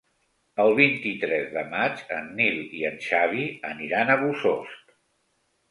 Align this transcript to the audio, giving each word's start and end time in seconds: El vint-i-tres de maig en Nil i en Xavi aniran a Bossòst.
El 0.63 0.71
vint-i-tres 0.79 1.45
de 1.57 1.63
maig 1.75 2.03
en 2.17 2.33
Nil 2.41 2.59
i 2.81 2.83
en 2.93 2.99
Xavi 3.11 3.47
aniran 3.75 4.15
a 4.15 4.19
Bossòst. 4.27 4.97